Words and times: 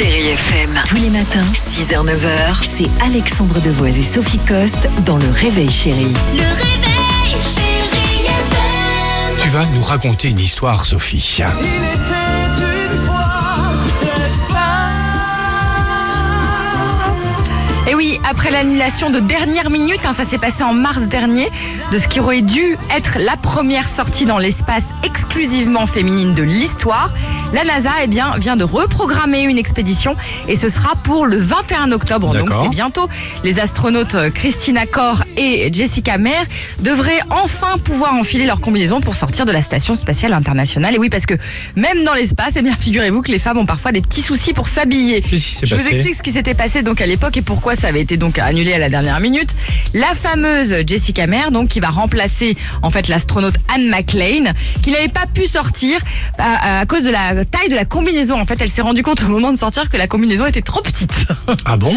Chérie 0.00 0.28
FM. 0.28 0.80
Tous 0.86 0.96
les 0.96 1.10
matins, 1.10 1.44
6h, 1.52 2.06
9h, 2.06 2.62
c'est 2.62 2.88
Alexandre 3.04 3.60
Devoise 3.60 3.98
et 3.98 4.02
Sophie 4.02 4.38
Coste 4.38 4.88
dans 5.04 5.18
Le 5.18 5.28
Réveil 5.28 5.70
Chérie. 5.70 6.14
Le 6.32 6.40
réveil, 6.40 7.42
chérie 7.42 8.24
FM. 8.24 9.42
Tu 9.42 9.48
vas 9.50 9.66
nous 9.66 9.82
raconter 9.82 10.28
une 10.28 10.38
histoire, 10.38 10.86
Sophie. 10.86 11.42
Oui, 18.00 18.18
après 18.24 18.50
l'annulation 18.50 19.10
de 19.10 19.20
dernière 19.20 19.68
minute, 19.68 20.06
hein, 20.06 20.14
ça 20.14 20.24
s'est 20.24 20.38
passé 20.38 20.62
en 20.62 20.72
mars 20.72 21.02
dernier, 21.02 21.50
de 21.92 21.98
ce 21.98 22.08
qui 22.08 22.18
aurait 22.18 22.40
dû 22.40 22.78
être 22.96 23.18
la 23.20 23.36
première 23.36 23.86
sortie 23.86 24.24
dans 24.24 24.38
l'espace 24.38 24.94
exclusivement 25.04 25.84
féminine 25.84 26.32
de 26.32 26.42
l'histoire, 26.42 27.12
la 27.52 27.62
NASA 27.62 27.90
eh 28.02 28.06
bien, 28.06 28.38
vient 28.38 28.56
de 28.56 28.64
reprogrammer 28.64 29.42
une 29.42 29.58
expédition 29.58 30.16
et 30.48 30.56
ce 30.56 30.70
sera 30.70 30.94
pour 30.96 31.26
le 31.26 31.36
21 31.36 31.92
octobre, 31.92 32.34
donc 32.34 32.48
c'est 32.62 32.70
bientôt. 32.70 33.06
Les 33.44 33.60
astronautes 33.60 34.14
euh, 34.14 34.30
Christina 34.30 34.86
Kor 34.86 35.24
et 35.36 35.70
Jessica 35.70 36.16
Meir 36.16 36.44
devraient 36.78 37.20
enfin 37.28 37.76
pouvoir 37.84 38.14
enfiler 38.14 38.46
leur 38.46 38.62
combinaison 38.62 39.02
pour 39.02 39.14
sortir 39.14 39.44
de 39.44 39.52
la 39.52 39.60
station 39.60 39.94
spatiale 39.94 40.32
internationale. 40.32 40.94
Et 40.94 40.98
oui, 40.98 41.10
parce 41.10 41.26
que 41.26 41.34
même 41.76 42.04
dans 42.04 42.14
l'espace, 42.14 42.54
eh 42.56 42.62
bien, 42.62 42.72
figurez-vous 42.78 43.20
que 43.20 43.30
les 43.30 43.38
femmes 43.38 43.58
ont 43.58 43.66
parfois 43.66 43.92
des 43.92 44.00
petits 44.00 44.22
soucis 44.22 44.54
pour 44.54 44.68
s'habiller. 44.68 45.22
Je 45.30 45.74
vous 45.74 45.86
explique 45.86 46.14
ce 46.14 46.22
qui 46.22 46.30
s'était 46.30 46.54
passé 46.54 46.82
donc 46.82 47.02
à 47.02 47.06
l'époque 47.06 47.36
et 47.36 47.42
pourquoi 47.42 47.76
ça 47.76 47.89
avait 47.90 48.00
été 48.00 48.16
donc 48.16 48.38
annulé 48.38 48.72
à 48.72 48.78
la 48.78 48.88
dernière 48.88 49.20
minute. 49.20 49.54
La 49.94 50.14
fameuse 50.14 50.74
Jessica 50.86 51.26
Meir, 51.26 51.50
donc 51.50 51.68
qui 51.68 51.80
va 51.80 51.88
remplacer 51.88 52.56
en 52.82 52.90
fait 52.90 53.08
l'astronaute 53.08 53.56
Anne 53.74 53.88
McLean, 53.90 54.52
qui 54.82 54.90
n'avait 54.90 55.08
pas 55.08 55.26
pu 55.26 55.46
sortir 55.46 56.00
à, 56.38 56.80
à 56.80 56.86
cause 56.86 57.02
de 57.02 57.10
la 57.10 57.44
taille 57.44 57.68
de 57.68 57.74
la 57.74 57.84
combinaison. 57.84 58.40
En 58.40 58.46
fait, 58.46 58.60
elle 58.60 58.70
s'est 58.70 58.82
rendue 58.82 59.02
compte 59.02 59.22
au 59.22 59.28
moment 59.28 59.52
de 59.52 59.58
sortir 59.58 59.90
que 59.90 59.96
la 59.96 60.06
combinaison 60.06 60.46
était 60.46 60.62
trop 60.62 60.80
petite. 60.80 61.12
Ah 61.64 61.76
bon? 61.76 61.94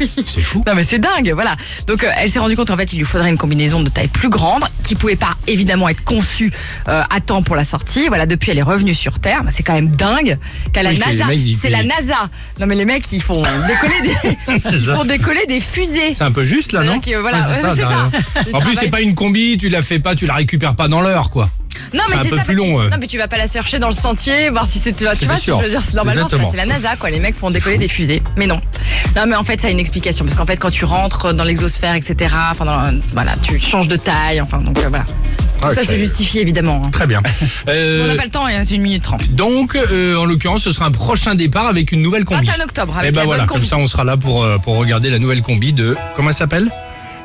Oui. 0.00 0.10
C'est 0.26 0.40
fou. 0.40 0.62
Non 0.66 0.74
mais 0.74 0.84
c'est 0.84 0.98
dingue, 0.98 1.32
voilà. 1.34 1.56
Donc 1.86 2.02
euh, 2.04 2.10
elle 2.16 2.30
s'est 2.30 2.38
rendue 2.38 2.56
compte 2.56 2.70
en 2.70 2.76
fait 2.76 2.92
il 2.92 2.98
lui 2.98 3.04
faudrait 3.04 3.30
une 3.30 3.36
combinaison 3.38 3.82
de 3.82 3.88
taille 3.88 4.08
plus 4.08 4.28
grande 4.28 4.62
qui 4.84 4.94
pouvait 4.94 5.16
pas 5.16 5.32
évidemment 5.46 5.88
être 5.88 6.02
conçue 6.04 6.52
euh, 6.88 7.02
à 7.10 7.20
temps 7.20 7.42
pour 7.42 7.56
la 7.56 7.64
sortie. 7.64 8.08
Voilà, 8.08 8.26
depuis 8.26 8.50
elle 8.52 8.58
est 8.58 8.62
revenue 8.62 8.94
sur 8.94 9.18
Terre. 9.18 9.42
Bah, 9.44 9.50
c'est 9.52 9.62
quand 9.62 9.74
même 9.74 9.88
dingue 9.88 10.38
qu'à 10.72 10.82
la 10.82 10.90
Oui, 10.90 10.98
NASA, 10.98 11.24
c'est 11.60 11.70
la 11.70 11.82
NASA. 11.82 12.30
Non 12.60 12.66
mais 12.66 12.74
les 12.74 12.84
mecs 12.84 13.10
ils 13.12 13.22
font 13.22 13.42
décoller 13.66 14.00
des 14.02 14.38
ils 14.72 14.78
font 14.78 15.04
décoller 15.04 15.31
des 15.48 15.60
fusées. 15.60 16.14
C'est 16.16 16.24
un 16.24 16.32
peu 16.32 16.44
juste 16.44 16.72
là, 16.72 16.82
non 16.84 17.00
que, 17.00 17.16
voilà, 17.16 17.38
Ouais, 17.38 17.44
c'est 17.74 17.82
ça. 17.82 18.08
En 18.52 18.60
plus, 18.60 18.74
c'est 18.76 18.88
pas 18.90 19.00
une 19.00 19.14
combi, 19.14 19.58
tu 19.58 19.68
la 19.68 19.82
fais 19.82 19.98
pas, 19.98 20.14
tu 20.14 20.26
la 20.26 20.34
récupères 20.34 20.74
pas 20.76 20.88
dans 20.88 21.00
l'heure, 21.00 21.30
quoi. 21.30 21.48
Non 21.94 22.02
mais 22.08 22.14
c'est 22.14 22.20
un 22.20 22.22
c'est 22.24 22.30
peu 22.30 22.36
ça. 22.36 22.42
plus 22.44 22.56
tu- 22.56 22.60
long, 22.70 22.76
ouais. 22.78 22.88
Non 22.90 22.96
mais 23.00 23.06
tu 23.06 23.18
vas 23.18 23.28
pas 23.28 23.38
la 23.38 23.48
chercher 23.48 23.78
dans 23.78 23.88
le 23.88 23.94
sentier, 23.94 24.50
voir 24.50 24.66
si 24.66 24.78
c'est 24.78 24.92
tu 24.94 25.04
vois, 25.04 25.16
tu 25.16 25.26
sûr. 25.40 25.60
veux 25.60 25.68
dire, 25.68 25.80
normalement 25.94 26.26
c'est 26.28 26.56
la 26.56 26.66
NASA 26.66 26.96
quoi. 26.96 27.10
Les 27.10 27.18
mecs 27.18 27.34
font 27.34 27.50
décoller 27.50 27.76
des 27.78 27.88
fusées, 27.88 28.22
mais 28.36 28.46
non. 28.46 28.60
Non 29.16 29.26
mais 29.26 29.34
en 29.34 29.42
fait 29.42 29.60
ça 29.60 29.68
a 29.68 29.70
une 29.70 29.80
explication 29.80 30.24
parce 30.24 30.36
qu'en 30.36 30.46
fait 30.46 30.58
quand 30.58 30.70
tu 30.70 30.84
rentres 30.84 31.34
dans 31.34 31.44
l'exosphère 31.44 31.94
etc. 31.94 32.34
Enfin 32.50 32.64
dans- 32.66 32.98
voilà 33.14 33.36
tu 33.42 33.58
changes 33.58 33.88
de 33.88 33.96
taille 33.96 34.40
enfin 34.40 34.58
donc 34.58 34.78
euh, 34.78 34.88
voilà. 34.88 35.04
Tout 35.62 35.74
ça 35.74 35.84
se 35.84 35.94
justifie 35.94 36.38
évidemment. 36.40 36.82
hein. 36.84 36.90
Très 36.92 37.06
bien. 37.06 37.22
Euh, 37.68 38.04
On 38.04 38.06
n'a 38.08 38.14
pas 38.14 38.24
le 38.24 38.30
temps, 38.30 38.46
hein, 38.46 38.62
c'est 38.64 38.74
une 38.74 38.82
minute 38.82 39.02
trente. 39.02 39.28
donc, 39.34 39.74
euh, 39.76 40.16
en 40.16 40.24
l'occurrence, 40.24 40.62
ce 40.62 40.72
sera 40.72 40.86
un 40.86 40.90
prochain 40.90 41.34
départ 41.34 41.66
avec 41.66 41.92
une 41.92 42.02
nouvelle 42.02 42.24
combi. 42.24 42.46
21 42.46 42.64
octobre 42.64 42.94
Et 42.96 43.00
avec 43.00 43.14
ben 43.14 43.20
la 43.20 43.26
voilà, 43.26 43.40
bonne 43.42 43.48
comme 43.48 43.56
combi. 43.58 43.68
ça, 43.68 43.76
on 43.78 43.86
sera 43.86 44.04
là 44.04 44.16
pour, 44.16 44.42
euh, 44.44 44.58
pour 44.58 44.76
regarder 44.76 45.10
la 45.10 45.18
nouvelle 45.18 45.42
combi 45.42 45.72
de. 45.72 45.96
Comment 46.16 46.30
elle 46.30 46.34
s'appelle? 46.34 46.70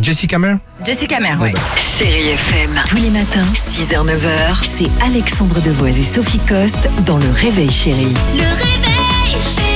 Jessica 0.00 0.38
Meir 0.38 0.58
Jessica 0.86 1.18
Meir, 1.18 1.40
ouais. 1.40 1.52
Chérie 1.76 2.28
FM. 2.28 2.70
Tous 2.88 2.96
les 2.96 3.10
matins, 3.10 3.44
6h, 3.54 4.04
9h, 4.06 4.56
c'est 4.62 4.88
Alexandre 5.04 5.60
Devoise 5.60 5.98
et 5.98 6.04
Sophie 6.04 6.38
Coste 6.46 6.88
dans 7.04 7.16
Le 7.18 7.28
Réveil 7.30 7.70
Chérie. 7.72 8.14
Le 8.36 8.42
réveil, 8.42 9.42
chérie 9.42 9.67